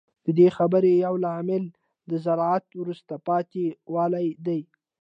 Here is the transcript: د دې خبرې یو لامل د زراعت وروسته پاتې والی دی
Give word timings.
د 0.25 0.27
دې 0.37 0.47
خبرې 0.57 0.91
یو 1.05 1.15
لامل 1.25 1.63
د 2.09 2.11
زراعت 2.25 2.65
وروسته 2.81 3.13
پاتې 3.27 3.65
والی 3.93 4.27
دی 4.45 4.61